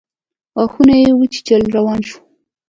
[0.57, 2.17] غاښونه يې وچيچل روان شو.